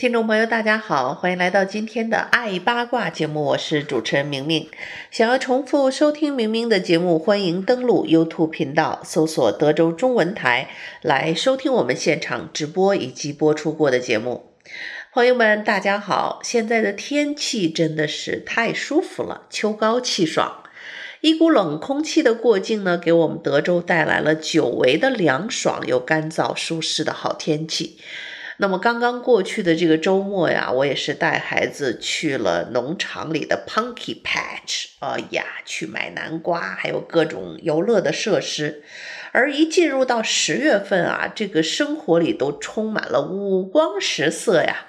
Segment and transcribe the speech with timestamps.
[0.00, 4.66] 听众朋友，大家好，欢迎来到今天的《爱八卦》节目，我是主持人明明。
[5.10, 10.70] 想要重复收听明明的节目，欢迎登录 YouTube 频道，搜索德州中文台
[11.02, 14.54] 来收听我们现场直播以及播出过的节目。
[15.12, 20.62] 朋友们，大家好，现在的天气真的是太舒服了，秋高气爽，
[21.20, 27.98] 一股冷空气的过境呢，给我们德州带来了久违的凉爽又干燥舒适的好天气。
[28.60, 38.82] 那么刚刚过去的这个周末呀，我也是带孩子去了农场里的 Punky Patch，哎呀，去买南瓜，还有各种游乐的设施。
[39.32, 44.84] 而一进入到十月份啊，这个生活里都充满了五光十色呀。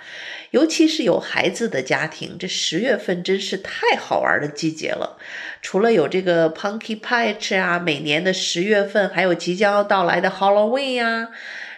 [0.49, 5.17] 尤其是有孩子的家庭，这十月份真是太好玩的季节了。
[5.61, 11.29] 除了有这个 Punky Patch 啊，每年的十月份还有即将要到来的 Halloween 呀。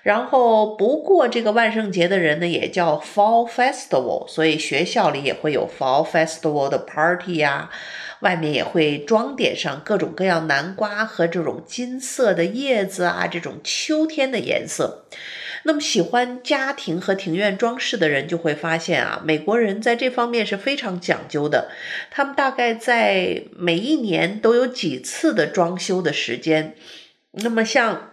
[0.03, 7.69] 然后不过这个万圣节的人呢，也叫 Fall Festival，所以学校里也会有 Fall Festival 的 party 呀，
[8.19, 15.05] 外面也会装点上各种各样南瓜和这种金色的叶子啊，这种秋天的颜色。
[15.63, 21.71] 那么喜欢家庭和庭院装饰的人就会发现啊，美国人在这方面是非常讲究的，
[22.11, 26.75] 他们大概在每一年都有几次的装修的时间。
[27.31, 28.09] 那么像。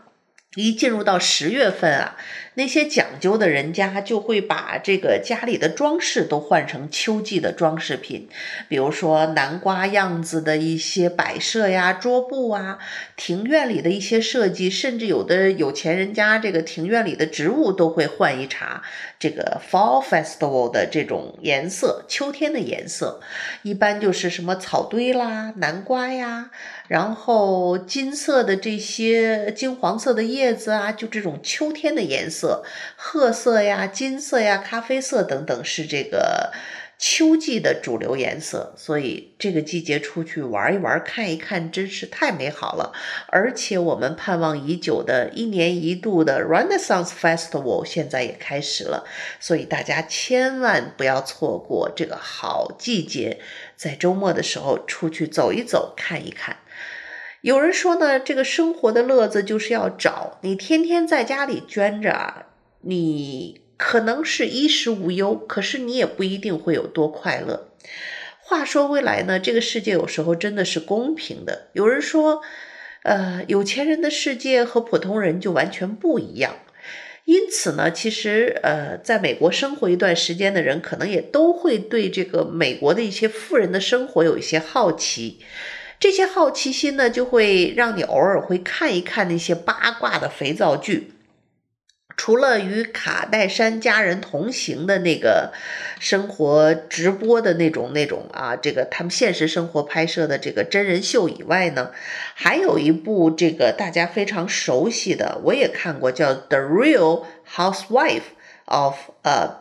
[0.56, 2.16] 一进入到十月份啊，
[2.54, 8.28] 那些讲究的人家就会把这个家里的装饰都换成秋季的装饰品，
[8.68, 12.80] 比如说南瓜样子的一些摆设呀、桌布啊，
[13.14, 18.82] 庭院里的一些设计，甚至有的有钱人家这个庭院里的植物都会换一茬
[19.20, 23.20] 这个 Fall Festival 的这种颜色，秋天的颜色，
[23.62, 26.50] 一般就是什么草堆啦、南瓜呀。
[26.90, 32.64] 然后金色的这些金黄色的叶子啊，就这种秋天的颜色，
[32.96, 36.52] 褐色呀、金色呀、咖啡色等等，是这个
[36.98, 38.74] 秋季的主流颜色。
[38.76, 42.92] 所以这个季节出去玩一玩、看一看，真是太美好了。
[43.28, 49.04] 而且我们盼望已久的一年一度的 Renaissance Festival 现在也开始了，
[49.38, 53.38] 所以大家千万不要错过这个好季节，
[53.76, 56.56] 在周末的时候出去走一走、看一看。
[57.42, 60.38] 有人说呢，这个生活的乐子就是要找。
[60.42, 62.46] 你天天在家里捐着，
[62.82, 67.72] 你可能是衣食无忧，可是你也不一定会有多快乐。
[68.40, 71.68] 话说回来呢，这个世界有时候真的是公平的。
[71.72, 72.42] 有人说，
[73.04, 76.56] 呃，有钱人的世界和普通人就完全不一样。
[77.24, 85.38] 因此呢，其实呃，在美国生活一段时间的人，可能也都会对这个美国的一些富人的生活有一些好奇。
[86.00, 91.12] 这些好奇心呢，就会让你偶尔会看一看那些八卦的肥皂剧。
[92.16, 95.52] 除了与卡戴珊家人同行的那个
[95.98, 101.92] 生活直播的那种那种啊，这个他们现实生活拍摄的这个真人秀以外呢，
[102.34, 107.24] 还有一部这个大家非常熟悉的，我也看过，叫《The Real
[107.54, 108.22] Housewife
[108.64, 109.58] of 呃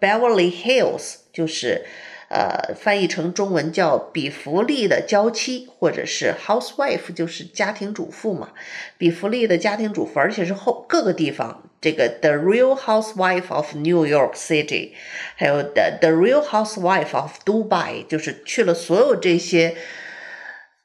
[0.00, 1.00] Beverly Hills》，
[1.32, 1.84] 就是。
[2.30, 8.50] 呃，翻译成中文叫比弗利的娇妻，或者是 housewife，就是家庭主妇嘛。
[8.96, 14.92] 比弗利的家庭主妇，而且是后各个地方，这个 The Real Housewife of New York City，
[15.34, 19.74] 还有 The The Real Housewife of Dubai，就是去了所有这些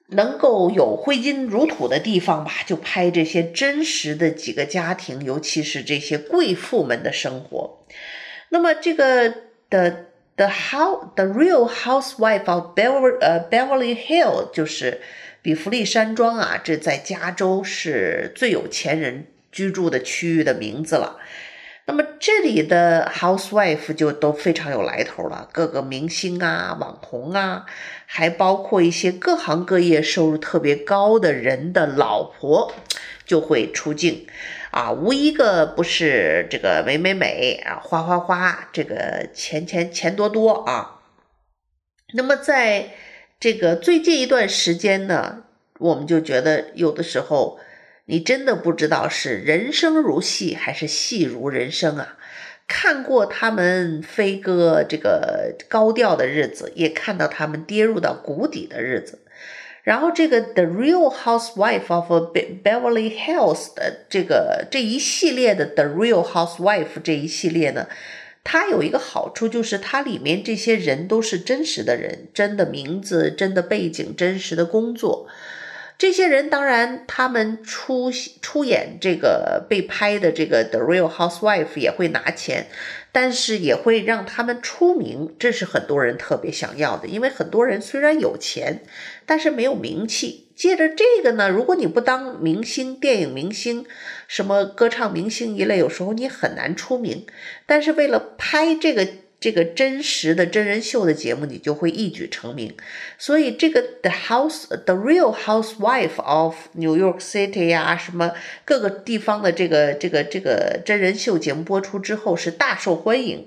[0.08, 7.86] 能够有挥金如土的地方吧，就拍这些真实的几个家庭，尤其是这些贵妇们的生活。
[8.50, 9.32] 那么这个
[9.70, 10.08] 的。
[10.38, 15.02] The how the real housewife of Beverly 呃 Beverly Hill 就是
[15.42, 21.18] 比弗利山庄啊，这在加州是最有钱人居住的区域的名字了。
[21.88, 27.66] 那么这里的 housewife 就都非常有来头了，各个明星啊、网红啊，
[28.08, 32.74] 还包括一些各行各业收入特别高的人的老婆
[33.26, 34.28] 就会出镜。
[34.72, 41.02] 啊，无一个不是这个美美美啊，花花花，这个钱钱钱多多啊。
[42.14, 42.92] 那么在
[43.40, 45.44] 这个最近一段时间呢，
[45.80, 47.60] 我们就觉得有的时候
[48.06, 52.18] 你真的不知道是人生如戏还是戏如人生啊。
[52.68, 59.25] 看过他们飞鸽这个高调的日子，也看到他们跌入到谷底的日子。
[59.86, 67.88] 然后这个《The Real Housewife of Beverly Hills》的这个这一系列的《The Real Housewife》这一系列呢，
[68.44, 75.28] 它有一个好处，就是它里面这些人都是真实的人，真的名字、真的背景、真实的工作。
[75.98, 78.12] 这些人当然，他们出
[78.42, 82.68] 出演这个被拍的这个《The Real Housewife》也会拿钱，
[83.14, 87.08] 但是也会让他们出名，这是很多人特别想要的。
[87.08, 88.82] 因为很多人虽然有钱，
[89.26, 90.48] 但是没有名气。
[90.56, 93.86] 借着这个呢，如果你不当明星、电影明星、
[94.28, 97.26] 什么歌唱明星一类，有时候你很难出名。
[97.66, 99.08] 但是为了拍这个。
[99.40, 102.74] 这个真实的真人秀的节目，你就会一举成名。
[103.18, 108.32] 所以，这个 The House, The Real Housewife of New York City 呀，什么
[108.66, 113.46] 各个地方的这个这个这个真人秀节目播出之后是大受欢迎，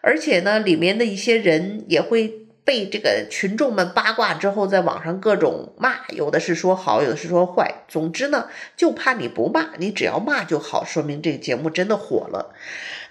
[0.00, 2.47] 而且呢，里面的一些人也会。
[2.68, 7.76] 被这个群众们八卦之后，在网上各种骂，有的是说好，有的是说坏。
[7.88, 12.54] 总之呢，就怕你不骂，你只要骂就好，说明这个节目真的火了。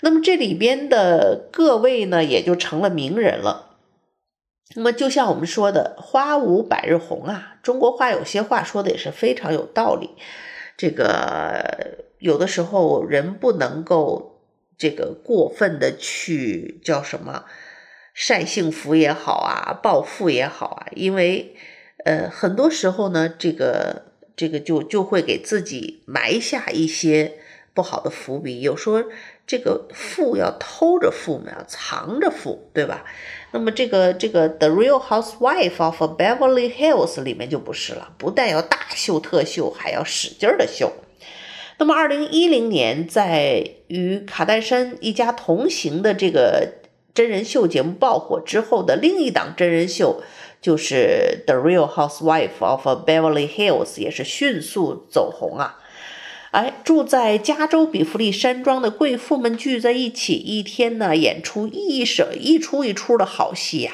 [0.02, 3.78] 那么这里边的各位呢，也就成了名人了。
[4.76, 10.12] 那么就像我们说的“花无百日红”啊，中国话有些话说的也是非常有道理。
[10.78, 14.40] 这个有的时候人不能够
[14.78, 17.46] 这个过分的去叫什么？
[18.20, 21.54] 晒幸福也好啊，暴富也好啊，因为，
[22.04, 24.06] 呃，很多时候呢，这个
[24.36, 27.34] 这个就就会给自己埋下一些
[27.76, 28.62] 不好的伏笔。
[28.62, 29.06] 有说
[29.46, 33.06] 这个富要偷着富嘛，要藏着富，对吧？
[33.52, 40.92] 那么这个这个《The Real Housewife of Beverly Hills》里面就不是了，不但要大秀特秀，还要使劲的秀。
[41.78, 46.74] 那么，二零一零年在与卡戴珊一家同行的这个。
[47.18, 50.22] 真人秀节目爆火之后的另一档真人秀，
[50.62, 55.80] 就是《The Real Housewife of Beverly Hills》，也是迅速走红啊！
[56.52, 63.94] 哎，住在加州比弗利山庄的贵妇们聚在一起，一天呢演出一首一出一出的好戏呀，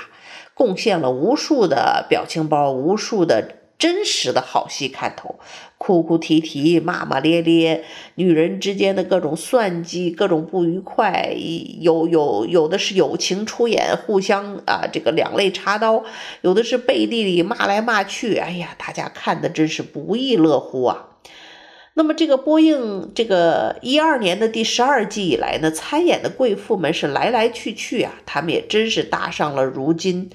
[0.54, 3.63] 贡献了无数的表情包，无数的。
[3.84, 5.36] 真实的好戏看头，
[5.78, 7.84] 哭哭啼啼，骂骂咧咧，
[8.16, 11.36] 女人之间的各种算计，各种不愉快，
[11.82, 16.06] 有有有的是友情出演，互相啊这个两肋插刀，
[16.40, 21.10] 有的是背地里骂来骂去，哎呀，大家看的真是不亦乐乎啊。
[21.96, 30.30] 那么这个播映这个一二年的第十二季以来呢，参演的贵妇们是来来去去啊，她们也真是搭上了如今。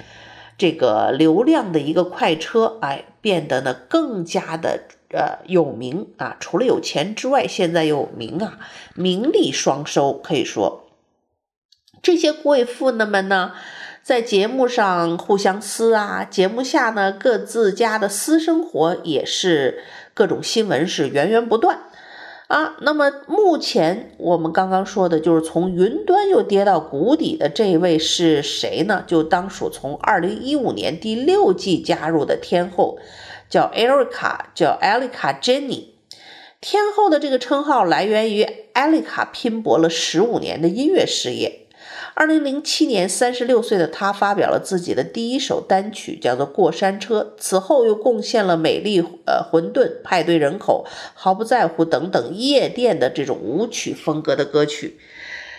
[0.58, 6.34] 这个流量的一个快车，哎，变得呢更加的呃有名啊！
[6.40, 8.58] 除了有钱之外，现在有名啊，
[8.94, 10.88] 名利双收，可以说
[12.00, 13.52] 这些贵妇呢们呢，
[14.02, 19.84] 在节目上互相撕啊，节目下呢各自家的私生活也是
[20.14, 21.87] 各种新闻是源源不断。
[22.48, 29.04] 啊，那么目前我们刚刚说的就是从云端又跌到谷底的这位是谁呢？
[29.06, 32.98] 就当属从二零一五年第六季加入的天后，
[33.50, 35.88] 叫 Erica，叫 Erika Jenny。
[36.62, 41.67] 天后的这个称号来源于 Erika 拼搏了十五年的音乐事业。
[42.18, 47.20] 二零零七年，三十六岁的他发表了自己的第一首单曲，叫做《过山车》。
[47.40, 50.84] 此后又贡献了《美丽呃混沌》《派对人口》
[51.14, 54.98] 《毫不在乎》等等夜店的这种舞曲风格的歌曲。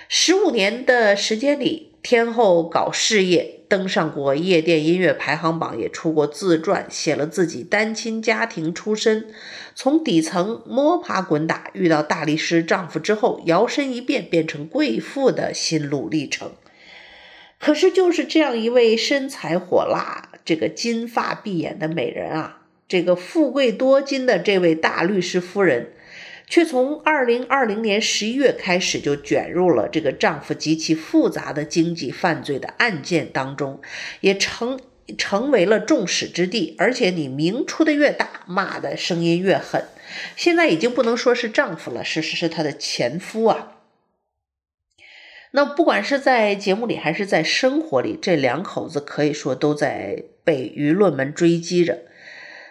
[0.09, 3.55] 十五年的时间里，天后搞事业。
[3.69, 9.27] 登上过夜店音乐排行榜，也出过自传，写了自己单亲家庭出身，
[9.75, 16.53] 从底层摸爬滚打，遇到大律师丈夫之后，摇身一变变成贵妇的心路历程。
[17.59, 25.91] 可是就是这样一位身材火辣、这个金发碧眼的美人啊，这个富贵多金的这位大律师夫人。
[26.49, 33.79] 却从二零二零年十一月开始就卷入了这个丈夫极其复杂的经济犯罪的案件当中，
[34.21, 34.79] 也成
[35.15, 36.75] 成为了众矢之的。
[36.79, 39.85] 而且你名出的越大，骂的声音越狠。
[40.35, 43.75] 现在已经不能说是丈夫了，是是是她的前夫啊。
[45.51, 51.99] 那不管是在节目里还是在生活里，这两口子可以说都在被舆论们追击着。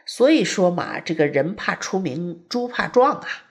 [0.04, 3.44] 所以说嘛，这个人怕出名，猪怕壮啊。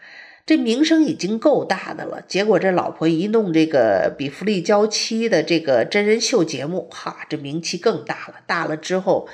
[0.48, 8.36] 这名声已经够大的了，结果这老婆一弄这个比弗利娇妻的这个真人秀节目，哈，这名气更大了。
[8.48, 9.27] 大了之后，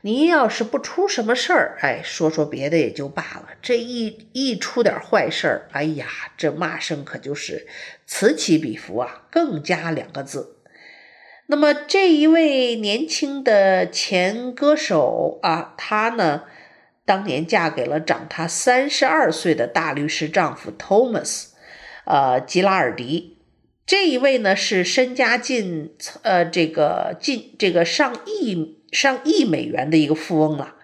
[0.00, 3.48] 您要是不出什么事儿，哎，说说别的也就罢了。
[3.60, 6.06] 这一一出点坏事儿，哎呀，
[6.38, 7.66] 这骂声可就是
[8.06, 10.56] 此起彼伏啊，更加两个字。
[11.48, 16.44] 那么这一位年轻的前歌手啊，他呢，
[17.06, 21.46] 当年嫁给了长她三十二岁的大律师丈夫 Thomas，
[22.04, 23.38] 呃，吉拉尔迪。
[23.86, 30.76] 这一位呢是身家近呃这个近这个上亿上亿美元的一个富翁了。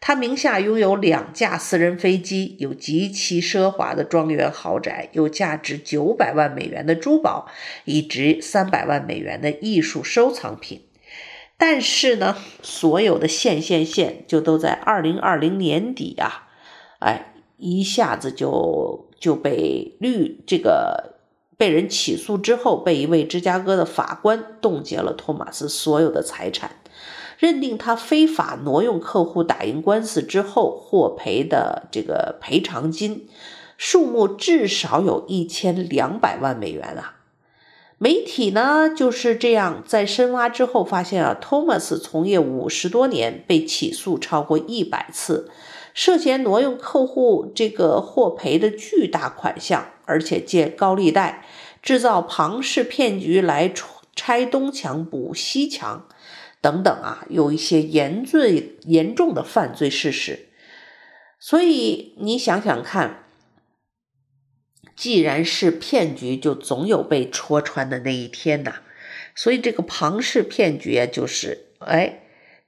[0.00, 7.46] 他名下拥有两架私人飞机，有极其奢华的庄园豪宅，有价值九百万美元的珠宝，
[7.84, 10.80] 以及三百万美元的艺术收藏品。
[11.60, 16.48] 但是呢，所有的线线线就都在二零二零年底啊，
[17.00, 21.16] 哎，一下子就就被律这个
[21.58, 26.76] 被人起诉之后，被一位芝加哥的法官冻结了托马斯所有的财产。
[27.38, 33.28] 认定他非法挪用客户打赢官司之后获赔的这个赔偿金
[33.78, 37.19] 数目至少有一千两百万美元啊！
[38.02, 45.50] 媒体呢就是这样在深挖之后发现啊，托马斯从业五十多年，被起诉超过一百次，
[45.92, 51.44] 涉嫌挪用客户这个获赔的巨大款项，而且借高利贷
[51.82, 53.70] 制造庞氏骗局来
[54.16, 56.08] 拆东墙补西墙。
[56.62, 60.48] 等等啊，有一些严罪严重的犯罪事实，
[61.38, 63.24] 所以你想想看，
[65.00, 68.80] 既然是骗局，就总有被戳穿的那一天呐。
[69.34, 72.20] 所以这个庞氏骗局啊，就是哎，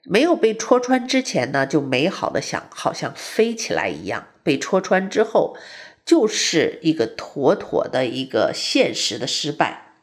[0.04, 5.58] 没有被戳穿之前呢，就美好的想好像飞起来一样；被戳穿之后，
[6.06, 9.96] 就是一个妥妥的一个现实的失败。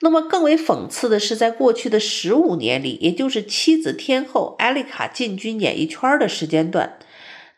[0.00, 6.98] 那么更为讽刺的是，在过去的十五年里，也就是妻子天后艾丽卡进军演艺圈的时间段，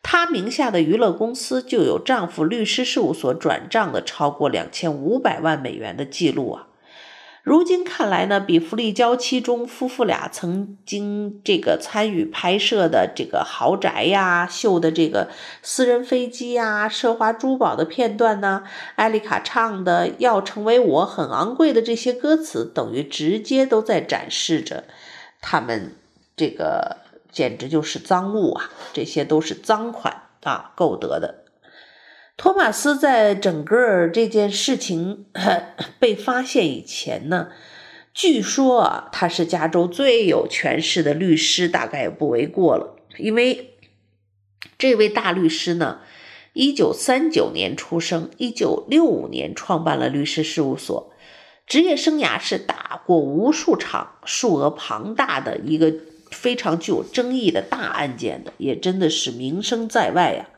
[0.05, 6.69] 她名下的娱乐公司就有丈夫律师事务所转账的超过两千五百万美元的记录啊。
[7.43, 15.29] 如今看来呢，比弗利娇妻中夫妇俩曾经这个参与拍摄的这个豪宅呀、秀的这个
[15.63, 18.65] 私人飞机呀、奢华珠宝的片段呢，
[18.97, 24.85] 艾丽卡唱的“要成为我很昂贵的”这些歌词，等于直接都在展示着
[25.43, 25.93] 他们
[26.35, 27.04] 这个
[27.35, 28.71] 简直就是赃物啊！
[28.95, 31.45] 这些都是赃款啊，购得的。
[32.37, 35.27] 托马斯在整个这件事情
[36.01, 37.49] 被发现以前呢，
[38.13, 42.97] 据说啊，他是加州最有权势的律师，大概不为过了。
[43.19, 43.77] 因为
[44.79, 46.01] 这位大律师呢，
[46.53, 51.13] 一九三九年出生，一九六五年创办了律师事务所，
[51.67, 55.95] 职业生涯是打过无数场数额庞大的一个
[56.35, 60.49] 非常具有争议的大案件的，也真的是名声在外呀。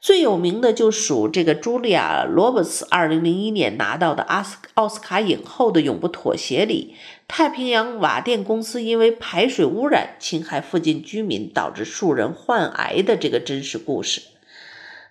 [0.00, 6.94] 最有名的就属这个茱莉亚·罗伯茨，二零零一年拿到的阿斯奥斯卡影后的《永不妥协》里，
[7.26, 14.20] 太平洋瓦电公司因为排水污染侵害附近居民，导致数人患癌的这个真实故事。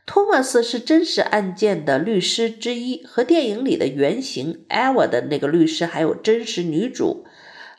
[0.05, 7.25] 托马斯是真实案件的律师之一，和电影里的原型艾娃的那个律师，还有真实女主，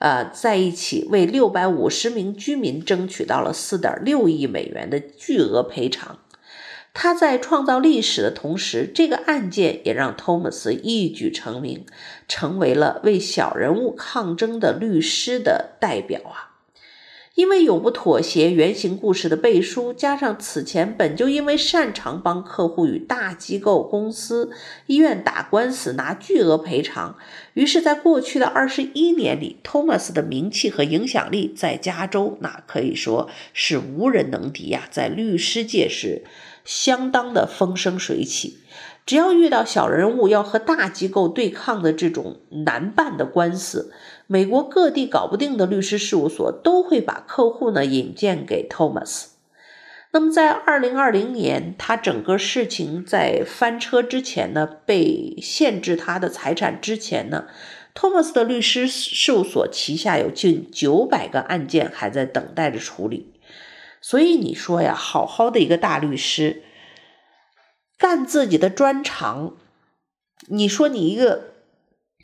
[0.05, 6.19] 呃，在一起为六百五十名居民争取到了四点六亿美元的巨额赔偿。
[6.93, 11.87] 他在创造历史的同时，这个案件也让托马斯一举成名，
[12.29, 16.54] 成为了为小人物抗争的律师的代表啊！
[17.35, 24.53] 因为永不妥协原型故事的背书，加上此前本就因为擅长帮客户与大机构、公司、
[24.87, 27.17] 医院打官司拿巨额赔偿，
[27.55, 36.23] 于是，在过去的二十一年里，，Thomas 的名气和影响力在加州那可以说是无人能敌呀，在律师界是。
[36.65, 38.57] 相当的风生水起，
[39.05, 43.93] 只要遇到小人物要和大机构对抗的这种难办的官司，
[44.27, 49.27] 美国各地搞不定的律师事务所都会把客户呢引荐给 Thomas。
[50.13, 57.47] 那么在二零二零年，他整个事情在翻车之前呢，被限制他的财产之前呢，
[57.95, 63.35] 托马斯的律师事务所旗下有近九百个案件还在等待着处理。
[64.01, 66.63] 所以你说呀，好好的一个大律师，
[67.99, 69.57] 干自己的专长。
[70.49, 71.54] 你说你一个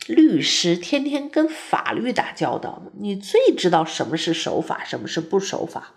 [0.06, 5.94] 律师，天天跟法律打交道，你最知道什么是守法，什么是不守法。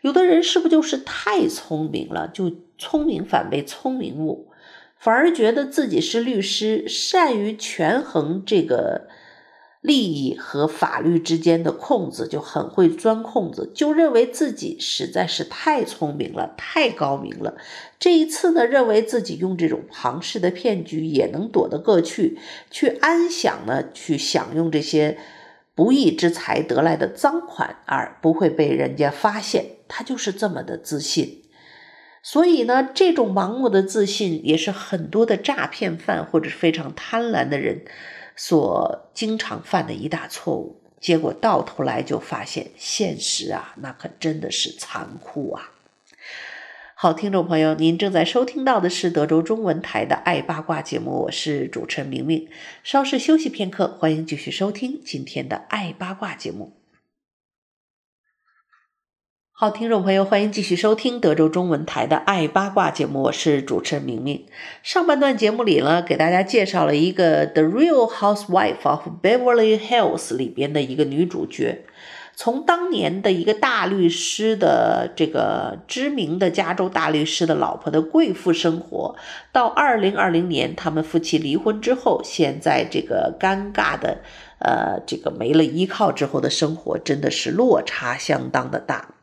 [0.00, 4.50] 有的人是不是就是太聪明了，就聪明反被聪明误，
[4.98, 9.08] 反而觉得自己是律师，善于权衡这个
[9.84, 17.58] 利益和法律之间的空子，就很会钻空子，就认为自己实在是太聪明了，太高明了。
[17.98, 22.38] 这一次呢，认为自己用这种庞氏的骗局也能躲得过去，
[22.70, 25.18] 去安享呢，去享用这些
[25.74, 29.66] 不义之财得来的赃款，而不会被人家发现。
[29.86, 31.42] 他就是这么的自信。
[32.22, 37.82] 所以呢，这种盲目的自信，也是很多的诈骗犯或者非常贪婪的人。
[38.36, 45.70] 所经常犯的一大错误，结果到头来就发现现实啊，那可真的是残酷啊！
[46.96, 52.48] 好，听众朋友，您正在收听到的是德州中文台的《爱八卦》节目，我是主持人明明。
[52.82, 56.72] 稍事休息片刻，欢迎继续收听今天的《爱八卦》节目。
[59.56, 64.44] 好，听众朋友，欢迎继续收听德州中文台的《爱八卦》节目，我是主持人明明。
[64.82, 71.84] 上半段节目里呢，给大家介绍了一个《The Real Housewife of Beverly Hills》里边的一个女主角，
[72.34, 79.14] 从当年的一个大律师的这个知名的加州大律师的老婆的贵妇生活，
[79.52, 84.18] 到二零二零年他们夫妻离婚之后，现在这个尴尬的
[84.58, 89.13] 呃这个没了依靠之后的生活，真的是落差相当的大。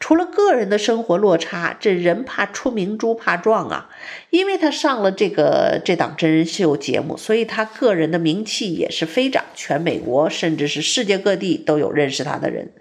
[0.00, 3.90] 除了个人的生活落差，这人怕出名猪怕壮啊！
[4.30, 12.72] 因为他上了这个这档真人秀节目，所以他个人的名气也是飞涨，全美国甚至是世界各地都有认识他的人。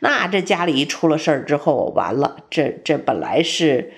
[0.00, 3.92] 那这家里一出了事儿之后，完了，这这本来是，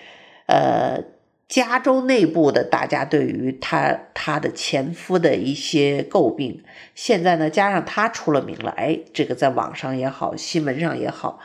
[0.46, 1.04] 呃，
[1.48, 6.62] 加州内部的大家对于他他的前夫的一些诟病，
[6.94, 11.38] 现在呢加上他出了名了，哎，这个在网上也好，新闻上也好。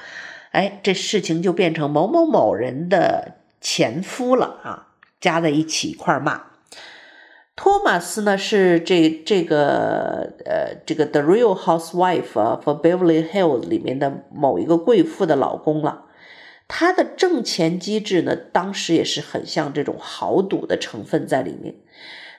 [0.51, 4.87] 哎，这事情就变成某某某人的前夫了啊，
[5.19, 6.43] 加在一起一块骂。
[7.55, 16.05] 托马斯呢是这这个呃这个《The Real Housewife of Beverly Hills》里面的某一个贵妇的老公了。
[16.67, 21.73] 他的挣钱机制呢，当时也是很像这种豪赌的成分在里面。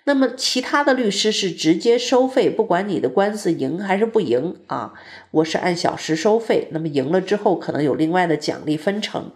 [0.09, 4.95] 那么其他的律师是直接收费，不管你的官司赢还是不赢啊，
[5.33, 6.69] 我是按小时收费。
[6.71, 9.33] 那么赢了之后，可能有另外的奖励分成。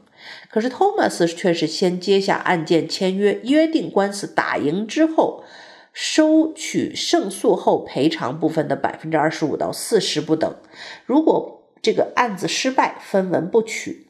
[0.51, 5.45] 可是托马斯却是先接下案件签约，约定官司打赢之后，
[5.93, 10.57] 收取胜诉后赔偿部分的百分之二十五到四十不等。
[11.05, 14.07] 如果这个案子失败，分文不取。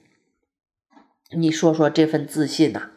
[1.33, 2.90] 你说说这份自信呐、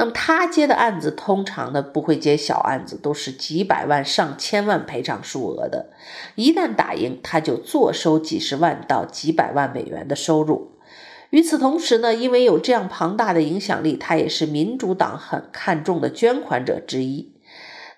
[0.00, 5.90] 那么他接的案子通常呢，不会接小案子，都是几百万上千万赔偿数额的。
[6.36, 10.70] 一旦打赢，他就坐收几十万到几百万美元的收入。
[11.28, 17.34] 与此同时呢，因为有这样庞大的影响力，他也是民主党很看重的捐款者之一。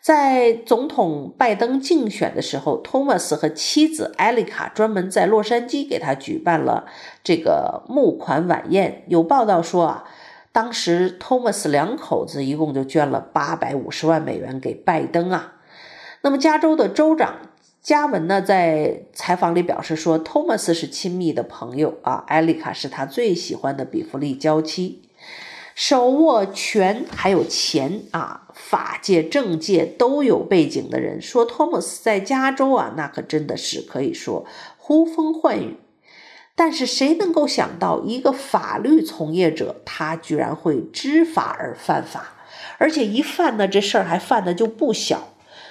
[0.00, 6.86] 在总统拜登竞选的时候，托马斯和妻子艾丽卡专门在洛杉矶给他举办了
[7.22, 9.04] 这个募款晚宴。
[9.06, 10.04] 有报道说啊。
[10.52, 15.54] 当时，托马斯两口子一共就捐了八百五十万美元给拜登啊。
[16.20, 17.36] 那么，加州的州长
[17.80, 25.02] 加文呢，在采访里表示说，托马斯是亲密的朋友啊，艾丽卡是他最喜欢的比弗利娇妻。
[25.74, 34.44] 手握权还有钱啊，法界、政界都有背景的人说，托马斯在加州啊，那可真的是可以说
[34.76, 35.78] 呼风唤雨。
[36.54, 42.34] 但是谁能够想到，一个法律从业者，他居然会知法而犯法，
[42.78, 45.28] 而且一犯呢，这事儿还犯的就不小。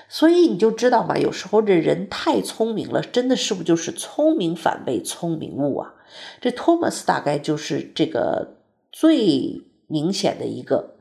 [0.09, 5.93] 所以你就知道嘛，有时候这人太聪明了，真的是不就是聪明反被聪明误啊？
[6.41, 8.57] 这托马斯大概就是这个
[8.91, 10.95] 最明显的一个。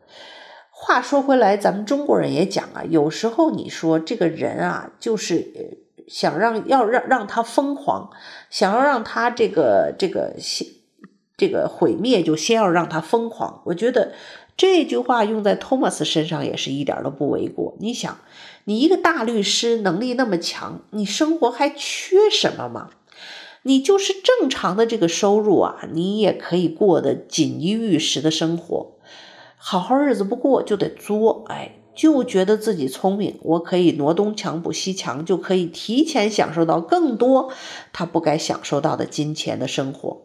[0.70, 5.78] 话说回来，咱们中国人也讲啊，有时候你说这个人啊，就是。
[6.10, 8.10] 想让要让让他疯狂，
[8.50, 10.66] 想要让他这个这个先
[11.36, 13.62] 这个毁灭，就先要让他疯狂。
[13.66, 14.12] 我觉得
[14.56, 17.76] 这句话用在托马斯身上也是一点都不为过。
[17.78, 18.18] 你想，
[18.64, 22.90] 你一个大律师能力那么强，你生活还缺什么吗？
[23.62, 28.96] 你就是正常的这个收入啊，你也可以过得锦衣玉食的生活，
[29.56, 31.76] 好好日子不过就得作，哎。
[32.00, 37.52] 就觉得自己聪明，我可以挪东墙补西墙，就可以提前享受到更多
[37.92, 40.22] 他不该享受到的金钱的生活。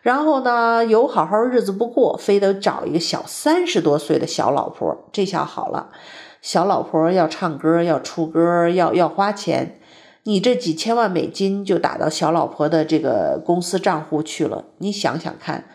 [0.00, 4.96] 然后呢，有好好日子不过，非得找一个小三十多岁的小老婆。
[5.12, 5.90] 这下好了，
[6.40, 9.78] 小老婆要唱歌，要出歌，要要花钱，
[10.22, 14.64] 你这几千万美金就打到小老婆的这个公司账户去了。
[14.78, 15.66] 你想想看。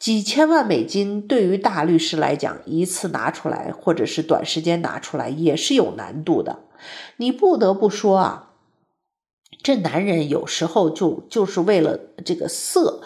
[0.00, 6.60] 几千万美金对于大律师来讲，一次拿出来或者是短时间拿出来也是有难度的。
[7.18, 8.52] 你不得不说啊，
[9.62, 13.02] 这男人有时候就就是为了这个色，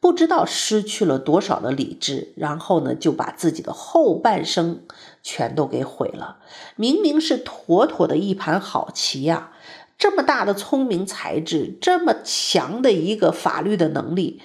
[0.00, 4.82] 不知道失去了多少的理智，然后呢，就把自己的后半生
[5.22, 6.40] 全都给毁了。
[6.76, 9.52] 明明是妥妥的一盘好棋呀，
[9.96, 14.42] 这么大的聪明才智，这么强的一个法律的能力，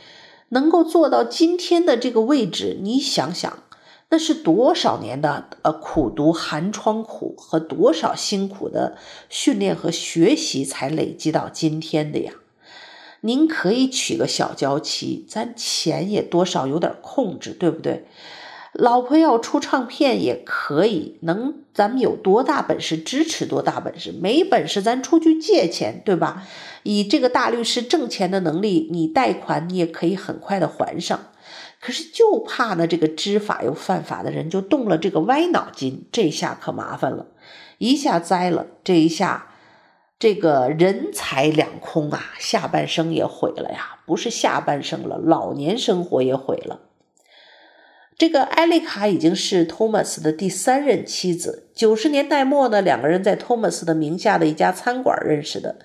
[0.50, 3.64] 能够做到今天的这个位置，你想想。
[4.12, 8.98] 那是多少年的呃苦读寒窗苦和多少辛苦的
[9.30, 12.34] 训练和学习才累积到今天的呀？
[13.22, 18.06] 您可以娶个小娇妻，咱钱也多少有点控制，对不对？
[18.80, 26.48] 老婆要出唱片也可以，能咱们有多大本事支持多大本事，没本事咱出去借钱，对吧？
[26.84, 31.20] 以这个大律师挣钱的能力，你贷款你也可以很快的还上。
[31.82, 37.28] 可是就怕呢，这个知法又犯法的人就动了这个歪脑筋，这下可麻烦了，
[37.78, 39.48] 一下栽了，这一下
[40.18, 46.80] 这个人财两空啊，下半生也毁了呀，不是下半生了，老年生活也毁了。
[48.20, 55.78] 这个艾丽卡已经是托马斯的第三任妻子，九十年代末呢，两个人在托马斯的名下的一家餐馆认识的，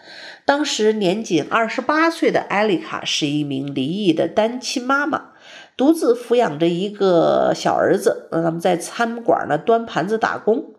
[0.45, 5.27] 当时年仅二十八岁的艾丽卡是一名离异的单亲妈妈。
[5.77, 10.75] 独自抚养着一个小儿子，那他们在餐馆呢端盘子打工。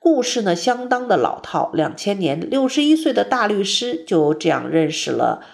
[0.00, 1.70] 故事呢相当的老套。
[1.74, 5.44] 两千年，六十一岁的大律师就这样认识了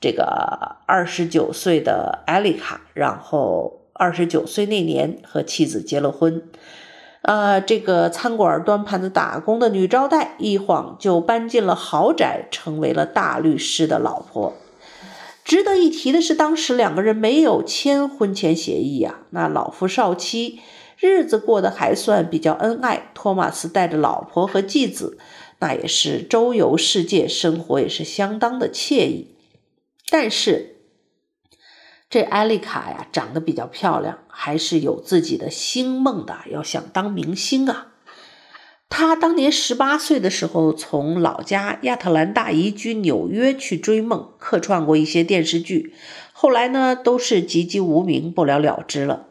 [0.00, 6.42] 这个二十九岁的艾丽卡，然后二十九岁那年和妻子结了婚。
[7.22, 14.52] 呃，这个餐馆端盘子打工的女招待一晃就搬进了豪宅，成为了大律师的老婆。
[15.42, 19.20] 值得一提的是，当时两个人没有签婚前协议呀。
[19.30, 20.60] 那老夫少妻，
[20.98, 23.10] 日子过得还算比较恩爱。
[23.14, 25.16] 托马斯带着老婆和继子，
[25.60, 29.34] 那也是周游世界，生活也是相当的惬意。
[30.10, 30.73] 但是，
[32.10, 37.88] 这艾丽卡呀，长得比较漂亮，还是有自己的星梦的，要想当明星啊。
[38.88, 45.92] 她当年十八岁的时候，从老家亚特兰大移居纽约去追梦，客串过一些电视剧，
[46.32, 49.26] 后来呢都是籍籍无名，不了了之了。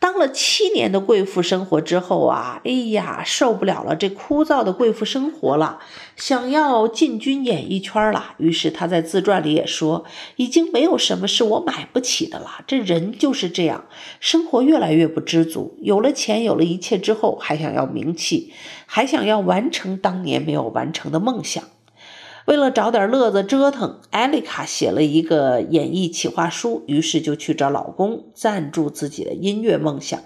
[0.00, 5.78] 当了七年的贵妇生活之后啊，哎呀，受不了了这枯燥的贵妇生活了，
[6.16, 8.34] 想要进军演艺圈了。
[8.38, 12.64] 于是他在自传里也说，已经没有什么是我买不起的了。
[12.66, 13.84] 这人就是这样，
[14.20, 18.54] 生活越来越不知足，有了钱，有了一切之后，还想要名气，
[18.86, 21.62] 还想要完成当年没有完成的梦想。
[22.50, 30.18] 为了找点乐子折腾，艾丽卡写了一个演艺企划书，于是就去找老公赞助自己的音乐梦想。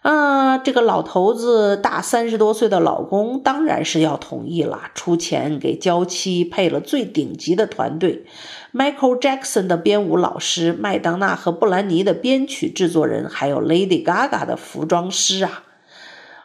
[0.00, 8.24] 啊，这个老头子大三十多岁的老公当然是要同意了，出钱给娇妻配了最顶级的团队
[8.74, 15.62] ，Michael Jackson 的编舞老师，麦当娜和布兰妮的编曲制作人，还有 Lady Gaga 的服装师啊。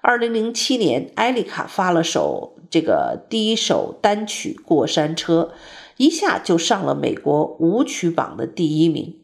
[0.01, 5.51] 二零零七年，艾丽卡发了首这个第一首单曲《过山车》，
[5.97, 9.15] 一下就上了美国舞曲榜的第一名。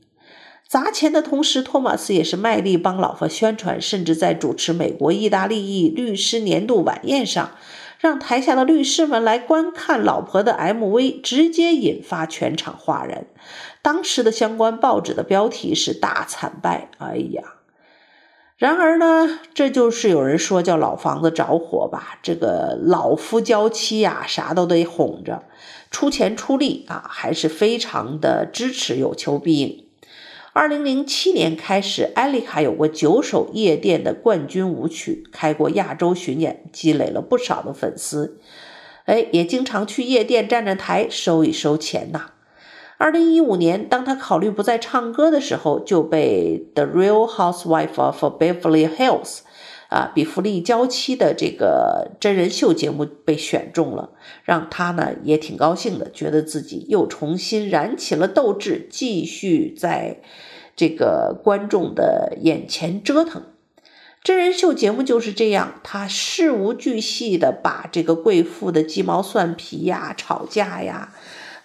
[0.67, 7.51] 砸钱的同时，托马斯也是卖力帮老婆宣传，甚至在主持美国意大利裔律师年度晚宴上，
[7.99, 13.27] 让台下的律师们来观看老婆的 MV，直接引发全场哗然。
[13.83, 17.43] 当时的相关报纸的标题是“大惨败”，哎呀！
[18.63, 22.17] 然而呢，这就是有人说叫老房子着火吧。
[22.23, 25.43] 这个老夫娇妻呀，啥都得哄着，
[25.91, 29.83] 出钱出力啊，还是非常的支持，有求必应。
[30.53, 38.39] 二零零七年开始，艾丽卡有过九首夜店的冠军舞曲，开过亚洲巡演，积累了不少的粉丝。
[39.03, 42.27] 哎，也经常去夜店站站台，收一收钱呐。
[43.03, 49.39] 二零一五年，当他考虑不再唱歌的时候，就被《The Real Housewife of Beverly Hills》
[49.89, 54.11] 啊，比弗利娇妻的这个真人秀节目被选中了，
[54.45, 60.21] 让他呢也挺高兴的，觉得自己又重新燃起了斗志，继续在
[60.73, 63.43] 这个观众的眼前折腾。
[64.23, 71.13] 真人秀节目就是这样，他事无巨细的把这个贵妇的鸡毛蒜皮呀、吵架呀。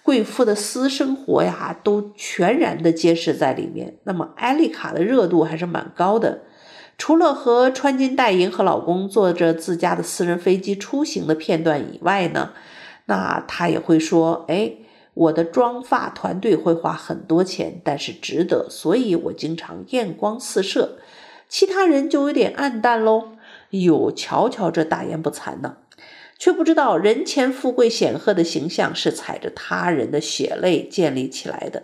[0.09, 3.99] 贵妇的私生活呀，都全然的揭示在里面。
[4.05, 6.39] 那么，艾丽卡的热度还是蛮高的。
[6.97, 12.53] 除了和穿金戴银和老公坐着自家的私人飞机出行的片段以外呢，
[13.05, 14.73] 那她也会说：“哎，
[15.13, 20.97] 我的妆发团队会花很多钱，但是值得，所以我经常艳光四射。”
[21.47, 23.33] 其他人就有点暗淡喽。
[23.69, 25.77] 哟，瞧瞧这大言不惭呢。
[26.39, 31.83] 却不知道人前富贵显赫的形象是踩着他人的血泪建立起来的。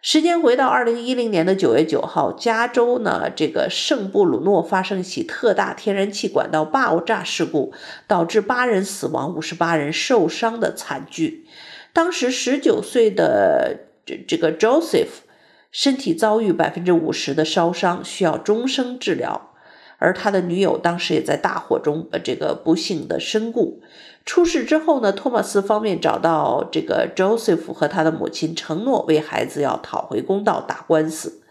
[0.00, 7.72] 时间回到二零一零年的九月九号，加州呢，这个圣布鲁诺发生一起特大天然气管道爆炸事故，
[8.06, 11.46] 导致八人死亡、五十八人受伤的惨剧。
[11.92, 15.24] 当时十九岁的这这个 Joseph
[15.72, 19.55] 身体遭遇百分之五十的烧伤，需要终生治疗。
[19.98, 23.80] 而他的女友当时也在大火中，呃，这个不幸的身故。
[24.24, 31.42] 出事之后呢，托马斯方面找到这个 Joseph 和他的母亲，承诺为孩子要讨回公道，打官司。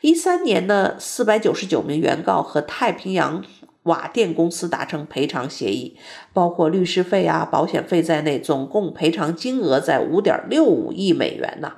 [0.00, 3.44] 一三年呢，四百九十九名原告和太平洋
[3.82, 5.96] 瓦电公司达成赔偿协议，
[6.32, 11.72] 包括律师费啊、保险费在内，总共赔偿金额在五点六五亿美元呢。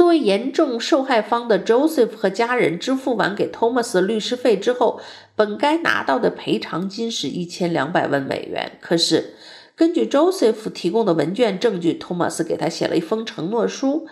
[0.00, 4.98] 作为严重受害方的 Joseph 和家人支付完给 Thomas 律师费之后，
[5.36, 8.78] 本该拿到的赔偿金是一千两百万美元。
[8.80, 9.34] 可是，
[9.76, 14.06] 根据 Joseph 提供的文件证据，Thomas 给他写了一封承诺书，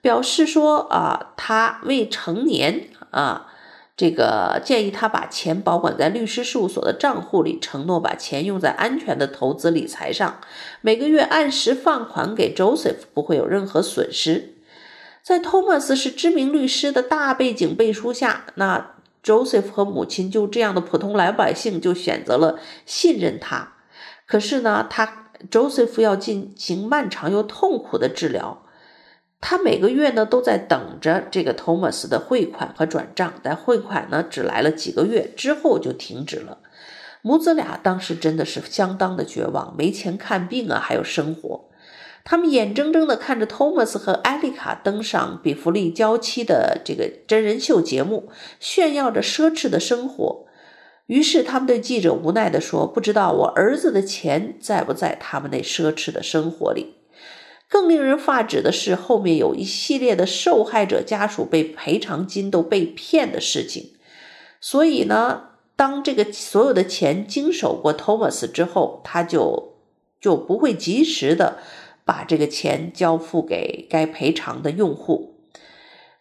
[0.00, 3.48] 表示说啊，他未成年啊，
[3.98, 10.40] 这个建议他把钱保管在律师事务所的账户里，承诺把钱用在安全的投资理财上，
[10.80, 14.53] 每个月按时放款给 Joseph，不会有任何损失。
[15.24, 23.72] 在托马斯是知名律师的大背景背书下，那 Joseph 和母亲就这样的普通老百姓就选择了信任他。
[24.26, 28.66] 可是呢，他 Joseph 要进行漫长又痛苦的治疗，
[29.40, 36.58] 他每个月呢都在等着这个托马斯的汇款和转账，但汇款呢只来了几个月之后就停止了。
[37.22, 41.70] 母子俩当时真的是相当的绝望，没钱看病啊，还有生活。
[42.24, 50.46] 他们眼睁睁地看着托马斯和艾丽卡登上比弗利娇妻的这个真人秀节目，炫耀着奢侈的生活。
[51.06, 56.94] 于是他们对记者无奈地说：“不知道我儿子的钱在不在他们那奢侈的生活里。”
[57.68, 63.92] 更令人发指的是，后面有一系列的受害者家属被赔偿金都被骗的事情。
[64.62, 69.74] 所以呢，当这个所有的钱经手过托马斯之后，他就
[70.18, 71.58] 就不会及时的。
[72.04, 75.34] 把这个钱交付给该赔偿的用户。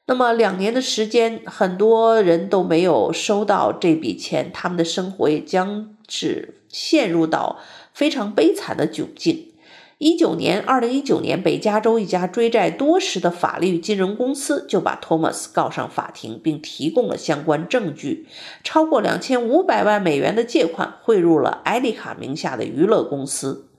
[0.05, 7.59] 那么两年的时间，很多人都没有收到这笔钱，他们的生活也将是陷入到
[7.93, 9.53] 非常悲惨的窘境。
[9.99, 18.27] 一九年，二零一九年，北加州一家追债多时的法律金融公司就把托马斯告上法庭，并提供了相关证据，
[18.61, 23.69] 超过两千五百万美元的借款汇入了艾丽卡名下的娱乐公司。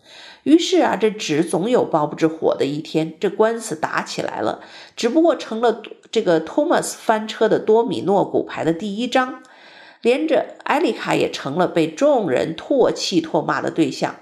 [0.45, 3.15] 于是啊，这纸总有包不住火的一天。
[3.19, 4.61] 这官司打起来了，
[4.97, 9.43] 只不过成了这个托马斯翻车的多米诺骨牌的第一张，
[10.03, 14.17] 连着艾丽卡也成了被众人唾弃唾骂的对象。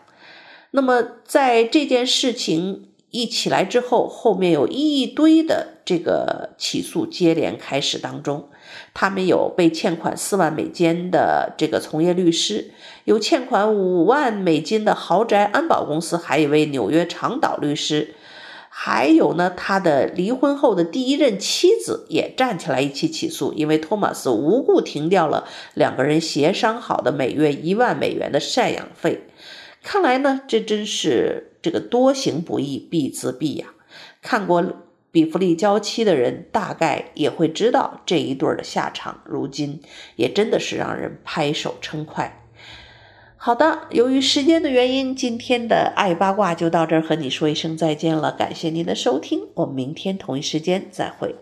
[0.71, 8.49] 那么，在这件事情一起来之后，后面有一堆的这个起诉接连开始当中。
[8.95, 12.73] 他们有被欠款四万美金的这个从业律师，
[13.05, 18.15] 有欠款五万美金的豪宅安保公司，还有一位纽约长岛律师，
[18.69, 29.25] 还有呢，他的离婚后的第一任妻子也站起来一起起诉，因为托马斯无故停掉了两个人协商好的每月一万美元的赡养费。
[29.83, 33.75] 看来呢，这真是这个多行不义必自毙呀！
[34.23, 34.65] 看过。
[35.13, 39.81] 比弗利娇妻的人大概也会知道这一对儿的下场，如今
[40.17, 42.41] 也真的是让人拍手称快。
[43.37, 48.33] 好的，由于时间的原因，今天的爱八卦就到这儿，和你说一声再见了。
[48.33, 51.35] 感谢您的收听，我们明天同一时间再会。